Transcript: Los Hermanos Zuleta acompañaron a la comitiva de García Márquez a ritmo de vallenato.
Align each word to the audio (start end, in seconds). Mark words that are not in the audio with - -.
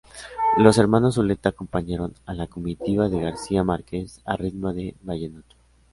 Los 0.57 0.79
Hermanos 0.79 1.13
Zuleta 1.13 1.49
acompañaron 1.49 2.15
a 2.25 2.33
la 2.33 2.47
comitiva 2.47 3.07
de 3.07 3.21
García 3.21 3.63
Márquez 3.63 4.19
a 4.25 4.35
ritmo 4.35 4.73
de 4.73 4.95
vallenato. 5.03 5.55